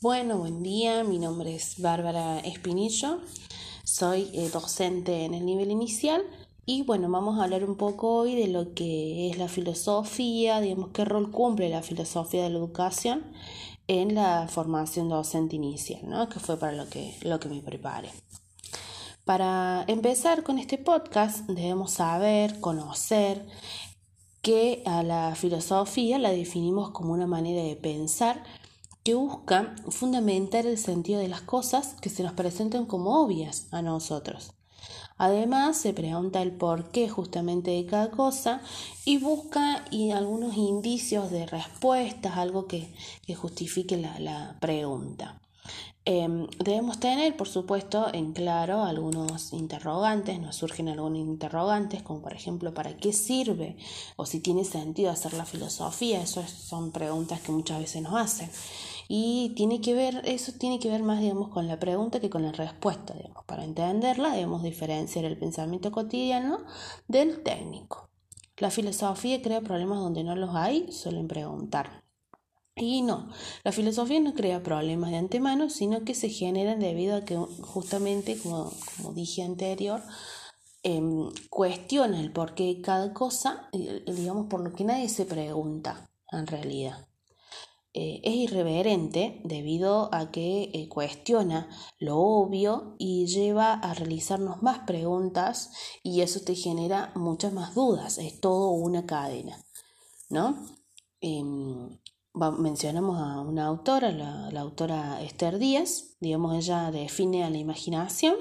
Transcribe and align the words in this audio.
Bueno, 0.00 0.38
buen 0.38 0.62
día, 0.62 1.02
mi 1.02 1.18
nombre 1.18 1.56
es 1.56 1.80
Bárbara 1.80 2.38
Espinillo, 2.38 3.18
soy 3.82 4.30
eh, 4.32 4.48
docente 4.48 5.24
en 5.24 5.34
el 5.34 5.44
nivel 5.44 5.72
inicial 5.72 6.22
y 6.64 6.84
bueno, 6.84 7.10
vamos 7.10 7.36
a 7.36 7.42
hablar 7.42 7.64
un 7.64 7.74
poco 7.74 8.14
hoy 8.14 8.36
de 8.36 8.46
lo 8.46 8.74
que 8.74 9.28
es 9.28 9.38
la 9.38 9.48
filosofía, 9.48 10.60
digamos, 10.60 10.90
qué 10.90 11.04
rol 11.04 11.32
cumple 11.32 11.68
la 11.68 11.82
filosofía 11.82 12.44
de 12.44 12.50
la 12.50 12.58
educación 12.58 13.24
en 13.88 14.14
la 14.14 14.46
formación 14.48 15.08
docente 15.08 15.56
inicial, 15.56 16.02
¿no? 16.08 16.28
que 16.28 16.38
fue 16.38 16.56
para 16.56 16.74
lo 16.74 16.88
que, 16.88 17.16
lo 17.22 17.40
que 17.40 17.48
me 17.48 17.60
preparé. 17.60 18.10
Para 19.24 19.84
empezar 19.88 20.44
con 20.44 20.60
este 20.60 20.78
podcast 20.78 21.40
debemos 21.48 21.90
saber, 21.90 22.60
conocer 22.60 23.44
que 24.42 24.84
a 24.86 25.02
la 25.02 25.34
filosofía 25.34 26.20
la 26.20 26.30
definimos 26.30 26.90
como 26.90 27.14
una 27.14 27.26
manera 27.26 27.64
de 27.64 27.74
pensar 27.74 28.44
que 29.08 29.14
busca 29.14 29.74
fundamentar 29.88 30.66
el 30.66 30.76
sentido 30.76 31.18
de 31.18 31.28
las 31.28 31.40
cosas 31.40 31.94
que 32.02 32.10
se 32.10 32.22
nos 32.22 32.34
presentan 32.34 32.84
como 32.84 33.22
obvias 33.22 33.66
a 33.70 33.80
nosotros. 33.80 34.52
Además, 35.16 35.78
se 35.78 35.94
pregunta 35.94 36.42
el 36.42 36.52
por 36.52 36.90
qué 36.90 37.08
justamente 37.08 37.70
de 37.70 37.86
cada 37.86 38.10
cosa 38.10 38.60
y 39.06 39.16
busca 39.16 39.86
y 39.90 40.10
algunos 40.10 40.58
indicios 40.58 41.30
de 41.30 41.46
respuestas, 41.46 42.36
algo 42.36 42.66
que, 42.66 42.92
justifique 43.34 43.96
la, 43.96 44.18
la 44.18 44.58
pregunta. 44.60 45.40
Em, 46.10 46.46
debemos 46.64 46.98
tener, 47.00 47.36
por 47.36 47.48
supuesto, 47.48 48.06
en 48.14 48.32
claro 48.32 48.82
algunos 48.82 49.52
interrogantes, 49.52 50.40
nos 50.40 50.56
surgen 50.56 50.88
algunos 50.88 51.18
interrogantes, 51.18 52.02
como 52.02 52.22
por 52.22 52.32
ejemplo, 52.32 52.72
¿para 52.72 52.96
qué 52.96 53.12
sirve? 53.12 53.76
O 54.16 54.24
si 54.24 54.40
tiene 54.40 54.64
sentido 54.64 55.10
hacer 55.10 55.34
la 55.34 55.44
filosofía, 55.44 56.22
esas 56.22 56.50
son 56.50 56.92
preguntas 56.92 57.42
que 57.42 57.52
muchas 57.52 57.78
veces 57.80 58.00
nos 58.00 58.14
hacen. 58.14 58.50
Y 59.10 59.54
tiene 59.56 59.80
que 59.80 59.94
ver, 59.94 60.20
eso 60.26 60.52
tiene 60.52 60.78
que 60.78 60.90
ver 60.90 61.02
más, 61.02 61.20
digamos, 61.20 61.48
con 61.48 61.66
la 61.66 61.80
pregunta 61.80 62.20
que 62.20 62.28
con 62.28 62.42
la 62.42 62.52
respuesta, 62.52 63.14
digamos. 63.14 63.42
Para 63.46 63.64
entenderla 63.64 64.32
debemos 64.32 64.62
diferenciar 64.62 65.24
el 65.24 65.38
pensamiento 65.38 65.90
cotidiano 65.90 66.58
del 67.08 67.42
técnico. 67.42 68.10
La 68.58 68.70
filosofía 68.70 69.40
crea 69.40 69.62
problemas 69.62 70.00
donde 70.00 70.24
no 70.24 70.36
los 70.36 70.54
hay, 70.54 70.92
suelen 70.92 71.26
preguntar. 71.26 72.04
Y 72.76 73.00
no, 73.00 73.30
la 73.64 73.72
filosofía 73.72 74.20
no 74.20 74.34
crea 74.34 74.62
problemas 74.62 75.10
de 75.10 75.16
antemano, 75.16 75.70
sino 75.70 76.04
que 76.04 76.14
se 76.14 76.28
generan 76.28 76.78
debido 76.78 77.16
a 77.16 77.24
que 77.24 77.36
justamente, 77.36 78.38
como, 78.38 78.70
como 78.96 79.14
dije 79.14 79.42
anterior, 79.42 80.02
em, 80.82 81.30
cuestiona 81.48 82.20
el 82.20 82.30
porqué 82.30 82.74
de 82.74 82.82
cada 82.82 83.14
cosa, 83.14 83.70
digamos, 83.72 84.48
por 84.48 84.60
lo 84.60 84.74
que 84.74 84.84
nadie 84.84 85.08
se 85.08 85.24
pregunta 85.24 86.10
en 86.30 86.46
realidad. 86.46 87.07
Eh, 87.94 88.20
es 88.22 88.34
irreverente 88.34 89.40
debido 89.44 90.14
a 90.14 90.30
que 90.30 90.70
eh, 90.74 90.88
cuestiona 90.88 91.70
lo 91.98 92.18
obvio 92.18 92.94
y 92.98 93.26
lleva 93.26 93.72
a 93.72 93.94
realizarnos 93.94 94.62
más 94.62 94.80
preguntas 94.80 95.70
y 96.02 96.20
eso 96.20 96.40
te 96.40 96.54
genera 96.54 97.12
muchas 97.14 97.52
más 97.54 97.74
dudas, 97.74 98.18
es 98.18 98.40
todo 98.40 98.70
una 98.72 99.06
cadena, 99.06 99.64
¿no? 100.28 100.66
Em, 101.20 101.98
mencionamos 102.58 103.18
a 103.20 103.40
una 103.40 103.66
autora, 103.66 104.12
la, 104.12 104.60
autora 104.60 105.22
Esther 105.22 105.58
Díaz, 105.58 106.16
digamos, 106.20 106.56
ella 106.56 106.90
define 106.90 107.42
a 107.42 107.50
la 107.50 107.58
imaginación 107.58 108.36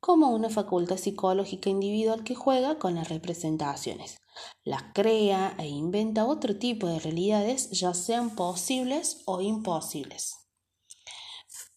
como 0.00 0.30
una 0.30 0.50
facultad 0.50 0.96
psicológica 0.96 1.70
individual 1.70 2.24
que 2.24 2.34
juega 2.34 2.78
con 2.78 2.96
las 2.96 3.08
representaciones, 3.08 4.18
las 4.64 4.82
crea 4.94 5.54
e 5.58 5.66
inventa 5.66 6.26
otro 6.26 6.56
tipo 6.56 6.86
de 6.86 6.98
realidades, 6.98 7.70
ya 7.70 7.94
sean 7.94 8.36
posibles 8.36 9.22
o 9.26 9.40
imposibles. 9.40 10.36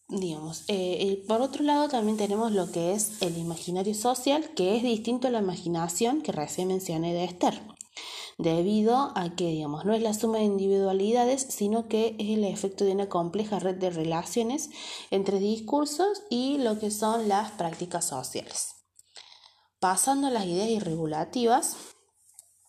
Digamos, 0.08 0.66
eh, 0.68 1.24
por 1.28 1.42
otro 1.42 1.64
lado 1.64 1.88
también 1.88 2.18
tenemos 2.18 2.52
lo 2.52 2.72
que 2.72 2.94
es 2.94 3.22
el 3.22 3.38
imaginario 3.38 3.96
social, 3.96 4.54
que 4.54 4.76
es 4.76 4.84
distinto 4.84 5.28
a 5.28 5.32
la 5.32 5.40
imaginación 5.40 6.22
que 6.22 6.32
recién 6.32 6.68
mencioné 6.68 7.14
de 7.14 7.24
Esther 7.24 7.62
debido 8.38 9.12
a 9.16 9.36
que, 9.36 9.48
digamos, 9.48 9.86
no 9.86 9.94
es 9.94 10.02
la 10.02 10.14
suma 10.14 10.40
de 10.40 10.46
individualidades, 10.46 11.42
sino 11.50 11.88
que 11.88 12.16
es 12.20 12.30
el 12.30 12.44
efecto 12.44 12.86
de 12.86 12.92
una 12.92 13.10
compleja 13.10 13.60
red 13.60 13.76
de 13.76 13.90
relaciones 13.90 14.70
entre 15.12 15.40
discursos 15.40 16.24
y 16.30 16.58
lo 16.58 16.80
que 16.80 16.92
son 16.92 17.28
las 17.28 17.52
prácticas 17.52 18.06
sociales. 18.08 18.70
Pasando 19.80 20.28
a 20.28 20.32
las 20.32 20.46
ideas 20.46 20.70
irregulativas, 20.70 21.78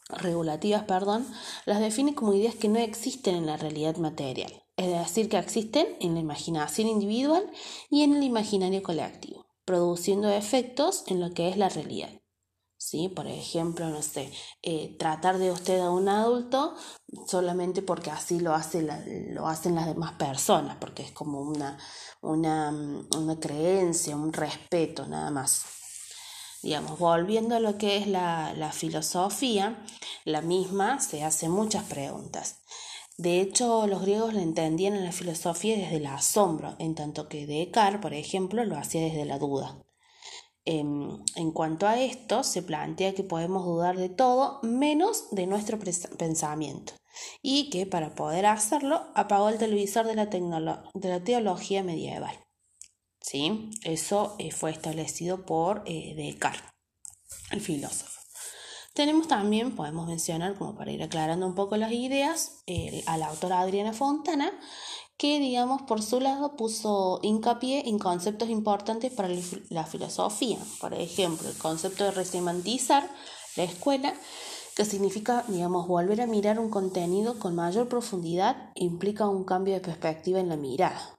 regulativas, 0.09 0.85
perdón, 0.85 1.27
las 1.67 1.81
define 1.81 2.15
como 2.15 2.35
ideas 2.35 2.55
que 2.55 2.69
no 2.69 2.79
existen 2.79 3.35
en 3.35 3.47
la 3.47 3.57
realidad 3.57 3.97
material, 3.97 4.53
es 4.77 4.89
decir, 4.89 5.29
que 5.29 5.39
existen 5.39 5.87
en 6.01 6.15
la 6.15 6.21
imaginación 6.21 6.89
individual 6.89 7.51
y 7.91 8.03
en 8.03 8.15
el 8.15 8.23
imaginario 8.23 8.83
colectivo, 8.83 9.47
produciendo 9.65 10.31
efectos 10.31 11.05
en 11.07 11.21
lo 11.21 11.33
que 11.33 11.49
es 11.49 11.57
la 11.57 11.69
realidad. 11.69 12.11
¿sí? 12.85 13.09
Por 13.09 13.27
ejemplo, 13.27 13.89
no 13.89 14.03
sé, 14.03 14.31
eh, 14.63 14.95
tratar 14.99 15.39
de 15.39 15.51
usted 15.51 15.81
a 15.81 15.91
un 15.91 16.09
adulto 16.09 16.75
solamente 17.27 17.81
porque 17.81 18.11
así 18.11 18.41
lo, 18.41 18.55
hace 18.55 18.87
lo 19.33 19.49
hacen 19.49 19.75
las 19.75 19.87
demás 19.87 20.13
personas, 20.13 20.77
porque 20.79 21.03
es 21.03 21.13
como 21.13 21.41
una, 21.41 21.79
una, 22.21 22.71
una 22.71 23.41
creencia, 23.41 24.17
un 24.17 24.33
respeto 24.33 25.07
nada 25.07 25.31
más. 25.31 25.65
Digamos, 26.65 26.99
volviendo 26.99 27.55
a 27.57 27.61
lo 27.61 27.77
que 27.77 27.99
es 27.99 28.07
la, 28.07 28.55
la 28.55 28.73
filosofía, 28.73 29.85
la 30.25 30.41
misma 30.41 30.99
se 30.99 31.23
hace 31.23 31.51
muchas 31.51 31.85
preguntas. 31.85 32.63
De 33.19 33.43
hecho, 33.43 33.87
los 33.87 34.01
griegos 34.01 34.33
la 34.33 34.41
entendían 34.41 34.95
en 34.95 35.05
la 35.05 35.13
filosofía 35.13 35.77
desde 35.77 35.97
el 35.97 36.07
asombro, 36.07 36.75
en 36.79 36.95
tanto 36.95 37.29
que 37.29 37.47
Descartes, 37.47 38.01
por 38.01 38.15
ejemplo, 38.15 38.65
lo 38.65 38.79
hacía 38.79 39.03
desde 39.03 39.27
la 39.27 39.39
duda. 39.39 39.85
Em, 40.65 41.23
en 41.37 41.53
cuanto 41.53 41.87
a 41.87 42.01
esto, 42.01 42.43
se 42.43 42.63
plantea 42.63 43.15
que 43.15 43.25
podemos 43.25 43.67
dudar 43.67 43.99
de 43.99 44.09
todo 44.09 44.61
menos 44.63 45.27
de 45.33 45.47
nuestro 45.47 45.79
pensamiento 45.79 46.95
y 47.43 47.69
que 47.69 47.85
para 47.85 48.15
poder 48.15 48.47
hacerlo 48.47 49.03
apagó 49.15 49.51
el 49.51 49.59
televisor 49.59 50.07
de 50.07 50.15
la, 50.15 50.25
de 50.95 51.09
la 51.11 51.23
teología 51.23 51.83
medieval. 51.83 52.44
¿Sí? 53.25 53.71
Eso 53.85 54.37
eh, 54.39 54.51
fue 54.51 54.71
establecido 54.71 55.47
por 55.47 55.83
eh, 55.87 56.13
Descartes, 56.15 56.71
el 57.51 57.63
filósofo. 57.63 58.21
Tenemos 58.93 59.29
también, 59.29 59.75
podemos 59.75 60.07
mencionar, 60.07 60.57
como 60.57 60.77
para 60.77 60.93
ir 60.93 61.03
aclarando 61.03 61.47
un 61.47 61.55
poco 61.55 61.79
las 61.79 61.91
ideas, 61.91 62.63
a 63.07 63.17
la 63.17 63.27
autora 63.27 63.61
Adriana 63.61 63.95
Fontana, 63.95 64.53
que, 65.17 65.41
digamos, 65.41 65.83
por 65.83 66.03
su 66.03 66.21
lado 66.21 66.55
puso 66.55 67.19
hincapié 67.23 67.89
en 67.89 67.99
conceptos 67.99 68.51
importantes 68.51 69.11
para 69.11 69.31
la 69.71 69.85
filosofía. 69.85 70.59
Por 70.81 70.93
ejemplo, 70.93 71.49
el 71.49 71.57
concepto 71.57 72.05
de 72.05 72.11
resemantizar 72.11 73.11
la 73.57 73.65
escuela, 73.65 74.15
que 74.77 74.85
significa, 74.85 75.45
digamos, 75.49 75.89
volver 75.89 76.21
a 76.21 76.27
mirar 76.27 76.59
un 76.59 76.69
contenido 76.69 77.39
con 77.39 77.55
mayor 77.55 77.89
profundidad, 77.89 78.71
implica 78.75 79.27
un 79.27 79.45
cambio 79.45 79.75
de 79.75 79.81
perspectiva 79.81 80.41
en 80.41 80.51
la 80.51 80.57
mirada. 80.57 81.14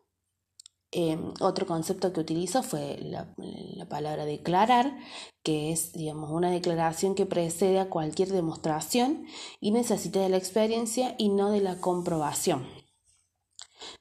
Em, 0.98 1.34
otro 1.42 1.66
concepto 1.66 2.14
que 2.14 2.22
utilizó 2.22 2.64
fue 2.64 2.98
la, 3.02 3.28
la, 3.38 3.86
palabra 3.90 4.24
declarar, 4.24 4.98
que 5.44 5.74
es 5.74 5.92
digamos, 5.92 6.32
una 6.32 6.50
declaración 6.50 7.16
que 7.16 7.26
precede 7.26 7.82
a 7.82 7.90
cualquier 7.90 8.30
demostración 8.30 9.26
y 9.60 9.72
necesita 9.72 10.22
de 10.22 10.30
la 10.30 10.38
experiencia 10.38 11.14
y 11.18 11.28
no 11.28 11.52
de 11.52 11.60
la 11.60 11.82
comprobación. 11.82 12.66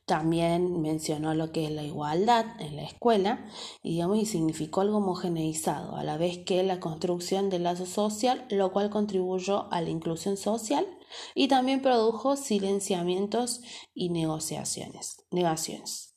También 0.06 0.82
mencionó 0.82 1.34
lo 1.34 1.50
que 1.50 1.64
es 1.64 1.72
la 1.72 1.82
igualdad 1.82 2.46
en 2.60 2.76
la 2.76 2.84
escuela 2.84 3.44
y, 3.82 3.94
digamos, 3.94 4.18
y 4.18 4.26
significó 4.26 4.82
algo 4.82 4.98
homogeneizado, 4.98 5.96
a 5.96 6.04
la 6.04 6.16
vez 6.16 6.38
que 6.46 6.62
la 6.62 6.78
construcción 6.78 7.50
del 7.50 7.64
lazo 7.64 7.86
social, 7.86 8.46
lo 8.50 8.72
cual 8.72 8.90
contribuyó 8.90 9.66
a 9.72 9.80
la 9.80 9.90
inclusión 9.90 10.36
social 10.36 10.86
y 11.34 11.48
también 11.48 11.82
produjo 11.82 12.36
silenciamientos 12.36 13.62
y 13.94 14.10
negociaciones, 14.10 15.16
negaciones. 15.32 16.13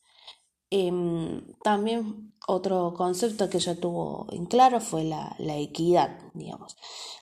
Em, 0.70 1.54
también 1.64 2.34
otro 2.48 2.94
concepto 2.96 3.50
que 3.50 3.60
ya 3.60 3.76
tuvo 3.76 4.28
en 4.32 4.46
claro 4.46 4.82
fue 4.82 5.04
la, 5.04 5.36
la 5.40 5.58
equidad, 5.58 6.20
digamos. 6.34 6.76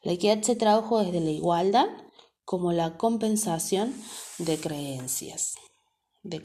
La 0.04 0.14
equidad 0.14 0.42
se 0.42 0.56
tradujo 0.56 1.04
desde 1.04 1.22
la 1.22 1.32
igualdad 1.32 1.88
como 2.44 2.72
la 2.72 2.98
compensación 2.98 3.94
de 4.40 4.60
creencias 4.60 5.56
de, 6.26 6.42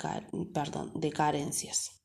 perdón, 0.52 0.92
de 0.94 1.10
carencias. 1.10 2.02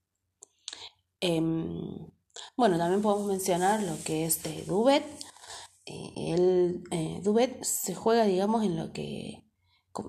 Em, 1.20 2.10
bueno, 2.56 2.78
también 2.78 3.02
podemos 3.02 3.28
mencionar 3.28 3.84
lo 3.84 4.02
que 4.04 4.26
es 4.26 4.42
de. 4.44 4.66
Eh, 5.86 6.14
el 6.16 6.84
eh, 6.92 7.20
Dubet 7.22 7.64
se 7.64 7.94
juega, 7.94 8.24
digamos, 8.24 8.64
en 8.64 8.78
lo 8.78 8.92
que, 8.92 9.45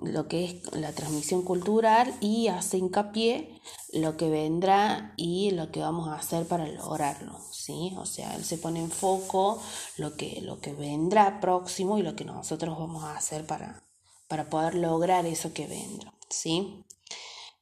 lo 0.02 0.28
que 0.28 0.44
es 0.44 0.74
la 0.74 0.92
transmisión 0.92 1.42
cultural 1.42 2.14
y 2.20 2.48
hace 2.48 2.78
hincapié 2.78 3.60
lo 3.92 4.16
que 4.16 4.28
vendrá 4.28 5.14
y 5.16 5.50
lo 5.52 5.70
que 5.70 5.80
vamos 5.80 6.08
a 6.08 6.16
hacer 6.16 6.46
para 6.46 6.66
lograrlo, 6.66 7.38
¿sí? 7.52 7.94
O 7.98 8.06
sea, 8.06 8.34
él 8.34 8.44
se 8.44 8.58
pone 8.58 8.80
en 8.80 8.90
foco 8.90 9.60
lo 9.96 10.16
que, 10.16 10.40
lo 10.42 10.60
que 10.60 10.72
vendrá 10.74 11.40
próximo 11.40 11.98
y 11.98 12.02
lo 12.02 12.16
que 12.16 12.24
nosotros 12.24 12.78
vamos 12.78 13.04
a 13.04 13.16
hacer 13.16 13.46
para, 13.46 13.82
para 14.28 14.50
poder 14.50 14.74
lograr 14.74 15.26
eso 15.26 15.52
que 15.52 15.66
vendrá, 15.66 16.12
¿sí? 16.28 16.84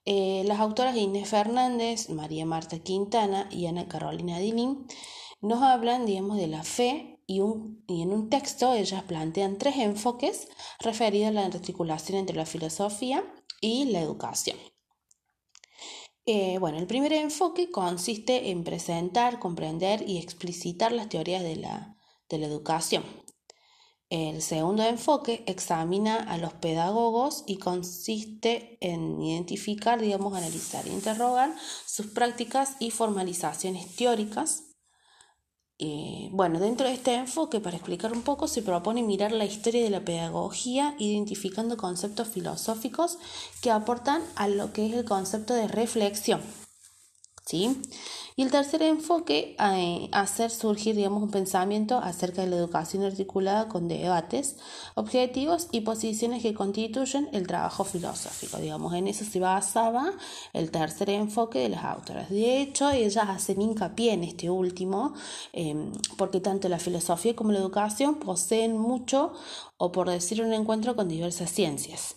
Eh, 0.06 0.44
las 0.47 0.61
autoras 0.61 0.97
Inés 0.97 1.29
Fernández, 1.29 2.11
María 2.11 2.44
Marta 2.44 2.79
Quintana 2.79 3.49
y 3.50 3.67
Ana 3.67 3.88
Carolina 3.88 4.38
Dilín 4.38 4.87
nos 5.41 5.62
hablan, 5.62 6.05
digamos, 6.05 6.37
de 6.37 6.47
la 6.47 6.62
fe 6.62 7.13
y, 7.26 7.41
y, 7.87 8.03
en 8.03 8.12
un 8.12 8.29
texto 8.31 8.75
ellas 8.75 9.03
plantean 9.05 9.59
tres 9.59 9.76
enfoques 9.76 10.49
referidos 10.81 11.29
a 11.29 11.32
la 11.32 11.47
articulación 11.47 12.19
entre 12.19 12.37
la 12.37 12.47
filosofía 12.47 13.25
y 13.61 13.87
la 13.87 14.00
educación. 14.00 14.56
Eh, 16.26 16.59
bueno, 16.59 16.79
el 16.79 16.87
primer 16.87 17.12
enfoque 17.12 17.71
consiste 17.71 18.50
en 18.50 18.65
presentar, 18.65 19.38
comprender 19.38 20.09
y 20.09 20.19
explicitar 20.19 20.91
las 20.91 21.11
teorías 21.11 21.43
de 21.43 21.56
la, 21.56 21.97
de 22.31 22.38
la 22.38 22.47
educación. 22.47 23.05
El 24.09 24.43
segundo 24.43 24.85
enfoque 24.85 25.44
examina 25.47 26.17
a 26.17 26.38
los 26.38 26.55
pedagogos 26.55 27.43
y 27.47 27.56
consiste 27.56 28.79
en 28.81 29.21
identificar, 29.21 30.00
digamos, 30.00 30.35
analizar 30.35 30.87
e 30.87 30.93
interrogar 30.93 31.55
sus 31.87 32.06
prácticas 32.09 32.76
y 32.79 32.91
formalizaciones 32.91 33.97
teóricas 33.97 34.74
eh, 35.87 36.29
bueno, 36.33 36.61
dentro 36.61 36.87
de 36.87 36.95
este 36.95 37.15
enfoque, 37.15 37.61
para 37.61 37.77
explicar 37.77 38.13
un 38.13 38.23
poco, 38.23 38.49
se 38.49 38.63
propone 38.63 39.03
mirar 39.03 39.33
la 39.33 39.45
historia 39.45 39.85
de 39.85 39.91
la 39.91 40.01
pedagogía 40.01 40.95
identificando 40.99 41.77
conceptos 41.77 42.29
filosóficos 42.29 43.19
que 43.61 43.71
aportan 43.71 44.23
a 44.35 44.49
lo 44.49 44.73
que 44.73 44.87
es 44.87 44.95
el 44.95 45.05
concepto 45.05 45.53
de 45.53 45.69
reflexión. 45.69 46.41
¿Sí? 47.44 47.81
Y 48.37 48.43
el 48.43 48.50
tercer 48.50 48.82
enfoque, 48.82 49.56
eh, 49.61 50.08
hacer 50.12 50.50
surgir, 50.50 50.96
digamos, 50.96 51.23
un 51.23 51.31
pensamiento 51.31 51.99
acerca 51.99 52.43
de 52.43 52.49
la 52.49 52.56
educación 52.56 53.05
articulada 53.05 53.69
con 53.69 53.87
debates, 53.87 54.56
objetivos 54.94 55.69
y 55.70 55.82
posiciones 55.82 56.43
que 56.43 56.55
constituyen 56.55 57.29
el 57.32 57.46
trabajo 57.46 57.85
filosófico. 57.85 58.58
Digamos, 58.58 58.94
en 58.94 59.08
eso 59.08 59.25
se 59.25 59.41
basaba 59.41 60.12
el 60.52 60.70
tercer 60.70 61.11
enfoque 61.11 61.61
de 61.61 61.69
las 61.69 61.85
autoras. 61.85 62.31
De 62.31 62.61
hecho, 62.61 62.91
ellas 62.91 63.29
hacen 63.29 63.61
hincapié 63.61 64.14
en 64.14 64.25
este 64.25 64.50
último, 64.50 65.14
em, 65.52 65.93
porque 66.17 66.40
tanto 66.40 66.69
la 66.69 66.79
filosofía 66.79 67.37
como 67.37 67.52
la 67.52 67.58
educación 67.58 68.17
poseen 68.17 68.76
mucho, 68.76 69.32
o 69.76 69.93
por 69.93 70.08
decir 70.08 70.43
un 70.43 70.52
encuentro 70.52 70.97
con 70.97 71.08
diversas 71.08 71.50
ciencias. 71.50 72.17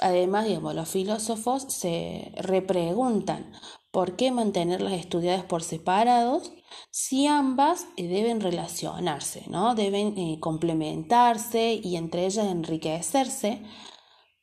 Además, 0.00 0.46
digamos, 0.46 0.74
los 0.74 0.88
filósofos 0.88 1.64
se 1.68 2.32
repreguntan 2.36 3.52
¿Por 3.92 4.16
qué 4.16 4.32
mantenerlas 4.32 4.94
estudiadas 4.94 5.44
por 5.44 5.62
separados 5.62 6.50
si 6.90 7.26
ambas 7.26 7.86
eh, 7.98 8.08
deben 8.08 8.40
relacionarse, 8.40 9.44
¿no? 9.48 9.74
deben 9.74 10.16
eh, 10.16 10.38
complementarse 10.40 11.74
y 11.74 11.96
entre 11.96 12.24
ellas 12.24 12.46
enriquecerse 12.46 13.62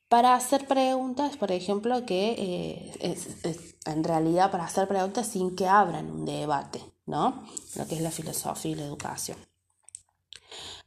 para 0.08 0.36
hacer 0.36 0.68
preguntas, 0.68 1.36
por 1.36 1.50
ejemplo, 1.50 2.06
que 2.06 2.92
eh, 3.02 3.16
en 3.86 4.04
realidad 4.04 4.52
para 4.52 4.64
hacer 4.64 4.86
preguntas 4.86 5.26
sin 5.26 5.56
que 5.56 5.66
abran 5.66 6.10
un 6.10 6.24
debate, 6.24 6.80
¿no? 7.06 7.44
Lo 7.76 7.86
que 7.86 7.94
es 7.94 8.00
la 8.00 8.10
filosofía 8.10 8.72
y 8.72 8.74
la 8.74 8.84
educación. 8.84 9.38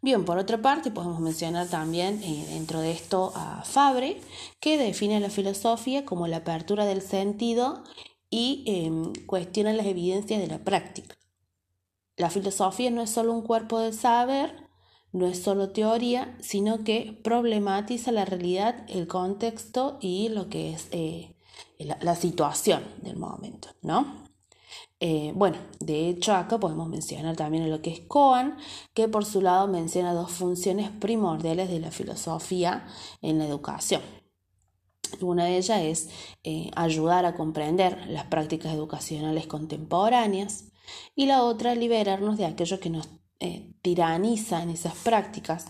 Bien, 0.01 0.25
por 0.25 0.37
otra 0.37 0.61
parte, 0.61 0.91
podemos 0.91 1.21
mencionar 1.21 1.67
también 1.67 2.19
dentro 2.19 2.81
de 2.81 2.91
esto 2.91 3.31
a 3.33 3.63
Fabre, 3.63 4.19
que 4.59 4.77
define 4.77 5.21
la 5.21 5.29
filosofía 5.29 6.03
como 6.03 6.27
la 6.27 6.37
apertura 6.37 6.83
del 6.83 7.01
sentido 7.01 7.83
y 8.35 8.63
em, 8.65 9.13
cuestionan 9.27 9.77
las 9.77 9.85
evidencias 9.85 10.41
de 10.41 10.47
la 10.47 10.57
práctica. 10.57 11.15
La 12.17 12.31
filosofía 12.31 12.89
no 12.89 13.03
es 13.03 13.11
solo 13.11 13.31
un 13.31 13.43
cuerpo 13.43 13.77
de 13.77 13.93
saber, 13.93 14.71
no 15.11 15.27
es 15.27 15.43
solo 15.43 15.69
teoría, 15.69 16.35
sino 16.41 16.83
que 16.83 17.19
problematiza 17.23 18.11
la 18.11 18.25
realidad, 18.25 18.87
el 18.89 19.05
contexto 19.05 19.99
y 20.01 20.29
lo 20.29 20.49
que 20.49 20.73
es 20.73 20.87
eh, 20.89 21.35
la, 21.77 22.15
situación 22.15 22.83
del 23.03 23.17
momento, 23.17 23.67
¿no? 23.83 24.23
Eh, 24.99 25.31
bueno, 25.35 25.59
de 25.79 26.09
hecho 26.09 26.33
acá 26.33 26.59
podemos 26.59 26.89
mencionar 26.89 27.35
también 27.35 27.69
lo 27.69 27.83
que 27.83 27.91
es 27.91 27.99
Cohen, 27.99 28.55
que 28.95 29.07
por 29.07 29.25
su 29.25 29.41
lado 29.41 29.67
menciona 29.67 30.11
dos 30.11 30.31
funciones 30.31 30.89
primordiales 30.89 31.69
de 31.69 31.79
la 31.79 31.91
filosofía 31.91 32.87
en 33.21 33.37
la 33.37 33.45
educación. 33.45 34.01
Una 35.21 35.45
de 35.45 35.57
ellas 35.57 35.81
es 35.81 36.09
eh, 36.43 36.69
ayudar 36.75 37.25
a 37.25 37.35
comprender 37.35 38.05
las 38.07 38.25
prácticas 38.25 38.73
educacionales 38.73 39.47
contemporáneas 39.47 40.65
y 41.15 41.25
la 41.25 41.43
otra 41.43 41.75
liberarnos 41.75 42.37
de 42.37 42.45
aquello 42.45 42.79
que 42.79 42.89
nos 42.89 43.09
eh, 43.39 43.71
tiraniza 43.81 44.63
en 44.63 44.69
esas 44.69 44.95
prácticas, 44.95 45.65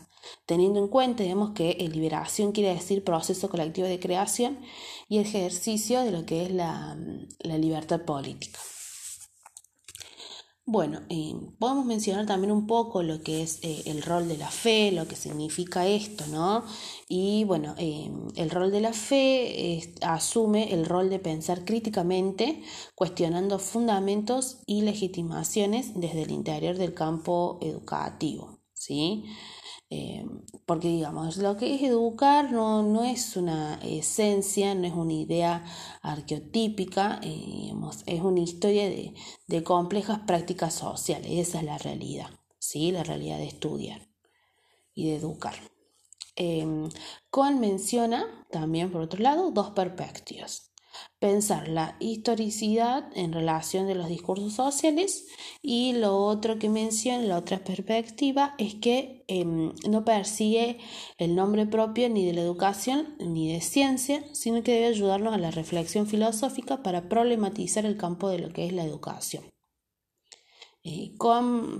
teniendo 0.45 0.79
en 0.79 0.87
cuenta 0.87 1.23
digamos, 1.23 1.51
que 1.51 1.73
liberación 1.91 2.51
quiere 2.51 2.73
decir 2.73 3.03
proceso 3.03 3.49
colectivo 3.49 3.87
de 3.87 3.99
creación 3.99 4.59
y 5.09 5.19
ejercicio 5.19 6.01
de 6.01 6.11
lo 6.11 6.25
que 6.25 6.45
es 6.45 6.51
la 6.51 6.95
libertad 7.57 8.01
política. 8.01 8.59
Bueno, 10.65 11.01
eh, 11.09 11.33
podemos 11.59 11.85
mencionar 11.85 12.25
también 12.25 12.51
un 12.51 12.67
poco 12.67 13.03
lo 13.03 13.21
que 13.21 13.43
es 13.43 13.59
eh, 13.63 13.83
el 13.85 14.01
rol 14.01 14.29
de 14.29 14.37
la 14.37 14.49
fe, 14.49 14.93
lo 14.93 15.07
que 15.09 15.17
significa 15.17 15.85
esto, 15.87 16.25
¿no? 16.27 16.63
Y 17.09 17.43
bueno, 17.43 17.75
eh, 17.77 18.09
el 18.37 18.49
rol 18.49 18.71
de 18.71 18.79
la 18.79 18.93
fe 18.93 19.93
asume 20.01 20.73
el 20.73 20.85
rol 20.85 21.09
de 21.09 21.19
pensar 21.19 21.65
críticamente, 21.65 22.63
cuestionando 22.95 23.59
fundamentos 23.59 24.59
y 24.65 24.83
legitimaciones 24.83 25.99
desde 25.99 26.21
el 26.23 26.31
interior 26.31 26.77
del 26.77 26.93
campo 26.93 27.59
educativo, 27.61 28.61
¿sí? 28.73 29.25
Eh, 29.95 30.25
porque 30.65 30.87
digamos, 30.87 31.37
lo 31.37 31.55
que 31.55 31.75
es 31.75 31.83
educar 31.83 32.51
no, 32.51 32.81
no, 32.81 33.03
es 33.03 33.37
una 33.37 33.75
esencia, 33.83 34.73
no 34.73 34.87
es 34.87 34.93
una 34.93 35.13
idea 35.13 35.63
arqueotípica, 36.01 37.19
eh, 37.21 37.71
es 38.07 38.21
una 38.21 38.39
historia 38.39 38.89
de, 38.89 39.13
de, 39.45 39.63
complejas 39.63 40.21
prácticas 40.25 40.73
sociales, 40.73 41.29
esa 41.29 41.59
es 41.59 41.65
la 41.65 41.77
realidad, 41.77 42.31
¿sí? 42.57 42.91
la 42.91 43.03
realidad 43.03 43.37
de 43.37 43.45
estudiar 43.45 44.09
y 44.95 45.09
de 45.09 45.17
educar. 45.17 45.53
Eh, 46.37 46.65
menciona 47.59 48.25
también, 48.49 48.91
por 48.91 49.01
otro 49.01 49.21
lado, 49.21 49.51
dos 49.51 49.71
perspectivas 49.71 50.72
pensar 51.19 51.67
la 51.67 51.95
historicidad 51.99 53.09
en 53.15 53.31
relación 53.31 53.87
de 53.87 53.95
los 53.95 54.07
discursos 54.07 54.53
sociales 54.53 55.25
y 55.61 55.93
lo 55.93 56.17
otro 56.17 56.59
que 56.59 56.69
menciona, 56.69 57.23
la 57.23 57.37
otra 57.37 57.63
perspectiva, 57.63 58.55
es 58.57 58.75
que 58.75 59.23
em, 59.27 59.73
no 59.87 60.03
persigue 60.03 60.79
el 61.17 61.35
nombre 61.35 61.65
propio 61.65 62.09
ni 62.09 62.25
de 62.25 62.33
la 62.33 62.41
educación 62.41 63.15
ni 63.19 63.53
de 63.53 63.61
ciencia, 63.61 64.23
sino 64.33 64.63
que 64.63 64.73
debe 64.73 64.87
ayudarnos 64.87 65.33
a 65.33 65.37
la 65.37 65.51
reflexión 65.51 66.07
filosófica 66.07 66.83
para 66.83 67.07
problematizar 67.07 67.85
el 67.85 67.97
campo 67.97 68.29
de 68.29 68.39
lo 68.39 68.49
que 68.51 68.65
es 68.65 68.73
la 68.73 68.83
educación. 68.83 69.52
Eh, 70.85 71.15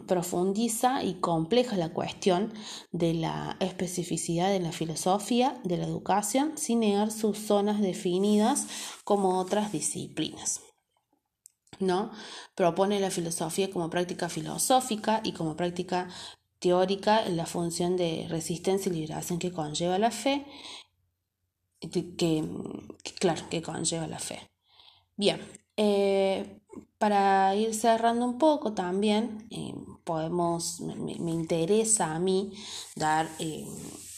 profundiza 0.08 1.04
y 1.04 1.16
compleja 1.16 1.76
la 1.76 1.92
cuestión 1.92 2.54
de 2.94 3.14
la 3.14 3.58
especificidad 3.60 4.50
de 4.50 4.62
la 4.62 4.72
filosofía 4.72 5.60
de 5.66 5.76
la 5.76 5.86
educación 5.86 6.58
sin 6.58 6.80
negar 6.80 7.12
sus 7.12 7.38
zonas 7.38 7.82
definidas 7.82 8.68
como 9.04 9.40
otras 9.40 9.74
disciplinas. 9.74 10.62
¿no? 11.80 12.12
Propone 12.56 13.02
la 13.02 13.12
filosofía 13.12 13.70
como 13.70 13.90
práctica 13.90 14.30
filosófica 14.30 15.20
y 15.24 15.34
como 15.34 15.58
práctica 15.58 16.08
teórica 16.60 17.26
en 17.26 17.36
la 17.36 17.46
función 17.46 17.98
de 17.98 18.26
resistencia 18.30 18.90
y 18.90 18.96
liberación 18.96 19.38
que 19.38 19.52
conlleva 19.52 20.00
la 20.00 20.12
fe, 20.12 20.46
que, 21.82 22.48
claro, 23.20 23.50
que 23.50 23.62
conlleva 23.62 24.08
la 24.08 24.20
fe. 24.20 24.50
Bien, 25.18 25.42
eh, 25.76 26.62
para 27.04 27.54
ir 27.54 27.76
cerrando 27.76 28.24
un 28.24 28.38
poco 28.38 28.72
también, 28.72 29.46
eh, 29.52 29.76
podemos, 30.06 30.80
me, 30.80 31.32
interesa 31.32 32.16
a 32.16 32.20
mí 32.20 32.54
dar, 32.96 33.30
eh, 33.40 33.68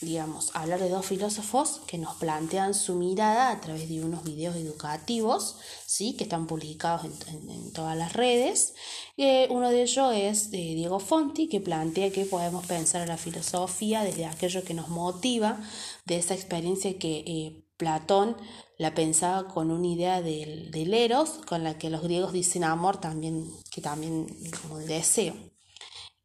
digamos, 0.00 0.54
hablar 0.54 0.78
de 0.78 0.88
dos 0.88 1.04
filósofos 1.04 1.80
que 1.88 1.98
nos 1.98 2.14
plantean 2.14 2.74
su 2.74 2.94
mirada 2.94 3.50
a 3.50 3.60
través 3.60 3.88
de 3.88 4.04
unos 4.04 4.22
videos 4.22 4.54
educativos, 4.54 5.56
¿sí? 5.84 6.14
que 6.14 6.22
están 6.22 6.46
publicados 6.46 7.04
en, 7.26 7.72
todas 7.72 7.96
las 7.96 8.12
redes. 8.12 8.74
Eh, 9.16 9.48
uno 9.50 9.70
de 9.70 9.82
ellos 9.82 10.14
es 10.14 10.52
Diego 10.52 11.00
Fonti, 11.00 11.48
que 11.48 11.60
plantea 11.60 12.12
que 12.12 12.24
podemos 12.24 12.66
pensar 12.66 13.08
la 13.08 13.16
filosofía 13.16 14.04
desde 14.04 14.26
aquello 14.26 14.62
que 14.62 14.74
nos 14.74 14.90
motiva, 14.90 15.60
de 16.04 16.18
esa 16.18 16.34
experiencia 16.34 16.96
que 17.00 17.64
Platón 17.76 18.36
la 18.78 18.94
pensaba 18.94 19.48
con 19.48 19.70
una 19.70 19.86
idea 19.86 20.22
del, 20.22 20.94
eros, 20.94 21.40
con 21.46 21.64
la 21.64 21.78
que 21.78 21.90
los 21.90 22.02
griegos 22.02 22.32
dicen 22.32 22.64
amor 22.64 22.98
también, 22.98 23.50
que 23.70 23.80
también 23.80 24.26
como 24.62 24.78
el 24.78 24.86
deseo. 24.86 25.34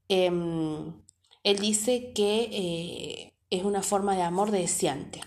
Em, 0.10 0.94
él 1.44 1.60
dice 1.60 2.12
que 2.14 2.50
eh, 2.52 3.34
es 3.50 3.64
una 3.64 3.82
forma 3.82 4.16
de 4.16 4.24
amor 4.24 4.52
deseante. 4.52 5.22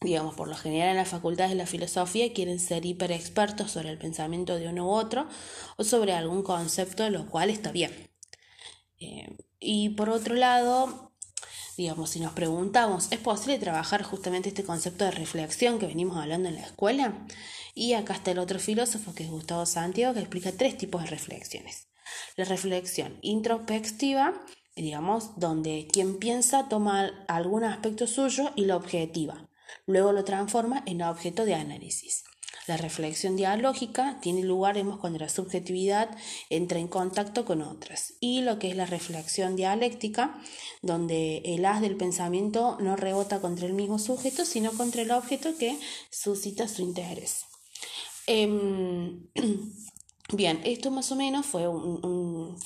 Digamos, 0.00 0.34
por 0.34 0.48
lo 0.48 0.56
general 0.56 0.90
en 0.90 0.96
las 0.96 1.08
facultades 1.08 1.50
de 1.50 1.58
la 1.58 1.66
filosofía 1.66 2.32
quieren 2.32 2.58
ser 2.58 2.86
hiper 2.86 3.12
expertos 3.12 3.70
sobre 3.72 3.90
el 3.90 3.98
pensamiento 3.98 4.56
de 4.56 4.68
uno 4.68 4.86
u 4.86 4.90
otro 4.92 5.28
o 5.76 5.84
sobre 5.84 6.14
algún 6.14 6.42
concepto, 6.42 7.08
lo 7.10 7.26
cual 7.28 7.50
está 7.50 7.70
bien. 7.70 8.10
Eh, 8.98 9.36
y 9.58 9.90
por 9.90 10.08
otro 10.08 10.34
lado, 10.34 11.09
digamos, 11.80 12.10
si 12.10 12.20
nos 12.20 12.34
preguntamos, 12.34 13.10
¿es 13.10 13.18
posible 13.20 13.58
trabajar 13.58 14.02
justamente 14.02 14.50
este 14.50 14.64
concepto 14.64 15.06
de 15.06 15.12
reflexión 15.12 15.78
que 15.78 15.86
venimos 15.86 16.18
hablando 16.18 16.50
en 16.50 16.56
la 16.56 16.60
escuela? 16.60 17.26
Y 17.74 17.94
acá 17.94 18.12
está 18.12 18.32
el 18.32 18.38
otro 18.38 18.58
filósofo 18.58 19.14
que 19.14 19.24
es 19.24 19.30
Gustavo 19.30 19.64
Santiago 19.64 20.12
que 20.12 20.20
explica 20.20 20.52
tres 20.52 20.76
tipos 20.76 21.02
de 21.02 21.08
reflexiones. 21.08 21.88
La 22.36 22.44
reflexión 22.44 23.16
introspectiva, 23.22 24.42
digamos, 24.76 25.38
donde 25.40 25.88
quien 25.90 26.18
piensa 26.18 26.68
toma 26.68 27.12
algún 27.28 27.64
aspecto 27.64 28.06
suyo 28.06 28.50
y 28.56 28.66
lo 28.66 28.76
objetiva, 28.76 29.48
luego 29.86 30.12
lo 30.12 30.24
transforma 30.24 30.82
en 30.84 31.00
objeto 31.00 31.46
de 31.46 31.54
análisis. 31.54 32.24
La 32.70 32.76
reflexión 32.76 33.34
dialógica 33.34 34.20
tiene 34.22 34.44
lugar 34.44 34.80
cuando 35.00 35.18
la 35.18 35.28
subjetividad 35.28 36.08
entra 36.50 36.78
en 36.78 36.86
contacto 36.86 37.44
con 37.44 37.62
otras. 37.62 38.14
Y 38.20 38.42
lo 38.42 38.60
que 38.60 38.70
es 38.70 38.76
la 38.76 38.86
reflexión 38.86 39.56
dialéctica, 39.56 40.40
donde 40.80 41.38
el 41.44 41.64
haz 41.64 41.80
del 41.80 41.96
pensamiento 41.96 42.78
no 42.78 42.94
rebota 42.94 43.40
contra 43.40 43.66
el 43.66 43.72
mismo 43.72 43.98
sujeto, 43.98 44.44
sino 44.44 44.70
contra 44.70 45.02
el 45.02 45.10
objeto 45.10 45.58
que 45.58 45.76
suscita 46.12 46.68
su 46.68 46.82
interés. 46.82 47.40
Em, 48.28 49.26
bien, 50.32 50.60
esto 50.62 50.92
más 50.92 51.10
o 51.10 51.16
menos 51.16 51.46
fue 51.46 51.66
un 51.66 52.56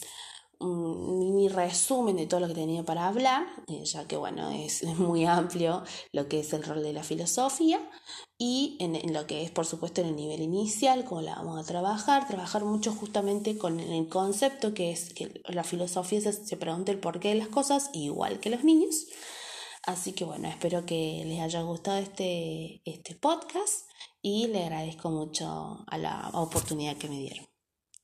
mini 0.60 1.48
resumen 1.48 2.16
de 2.16 2.26
todo 2.26 2.40
lo 2.40 2.48
que 2.48 2.54
tenía 2.54 2.84
para 2.84 3.08
hablar, 3.08 3.46
eh, 3.68 3.84
ya 3.84 4.06
que 4.06 4.16
bueno, 4.16 4.50
es 4.50 4.84
muy 4.98 5.24
amplio 5.24 5.82
lo 6.12 6.28
que 6.28 6.40
es 6.40 6.52
el 6.52 6.62
rol 6.62 6.82
de 6.82 6.92
la 6.92 7.02
filosofía 7.02 7.80
y 8.38 8.76
en, 8.80 9.12
lo 9.12 9.26
que 9.26 9.42
es 9.42 9.50
por 9.50 9.66
supuesto 9.66 10.00
en 10.00 10.08
el 10.08 10.16
nivel 10.16 10.42
inicial, 10.42 11.04
cómo 11.04 11.22
la 11.22 11.36
vamos 11.36 11.58
a 11.58 11.66
trabajar, 11.66 12.26
trabajar 12.26 12.64
mucho 12.64 12.92
justamente 12.92 13.58
con 13.58 13.80
el 13.80 14.08
concepto 14.08 14.74
que 14.74 14.90
es 14.90 15.12
que 15.14 15.42
la 15.48 15.64
filosofía 15.64 16.20
se, 16.20 16.32
se 16.32 16.56
pregunta 16.56 16.92
el 16.92 17.00
porqué 17.00 17.28
de 17.28 17.36
las 17.36 17.48
cosas, 17.48 17.90
igual 17.92 18.40
que 18.40 18.50
los 18.50 18.64
niños. 18.64 19.06
Así 19.86 20.12
que 20.12 20.24
bueno, 20.24 20.48
espero 20.48 20.86
que 20.86 21.22
les 21.26 21.40
haya 21.40 21.60
gustado 21.60 21.98
este, 21.98 22.80
este 22.84 23.14
podcast 23.14 23.86
y 24.22 24.46
le 24.46 24.64
agradezco 24.64 25.10
mucho 25.10 25.84
a 25.86 25.98
la 25.98 26.30
oportunidad 26.32 26.96
que 26.96 27.08
me 27.08 27.18
dieron. 27.18 27.53